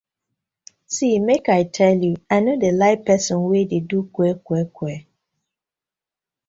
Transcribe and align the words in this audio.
See 0.95 1.15
mek 1.27 1.45
I 1.59 1.61
tell 1.75 1.97
yu, 2.05 2.13
I 2.35 2.37
no 2.43 2.53
like 2.81 3.01
pesin 3.05 3.41
wey 3.49 3.63
de 3.71 3.79
do 3.89 3.99
kwe 4.13 4.27
kwe 4.45 4.59
kwe. 4.75 4.93